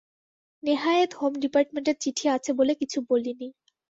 নেহায়েত 0.63 1.11
home 1.15 1.33
ডিপার্টমেন্টের 1.43 1.97
চিঠি 2.01 2.25
আছে 2.29 2.51
বলে 2.59 2.73
কিছু 2.75 2.97
বলি 3.09 3.31
নি। 3.33 3.47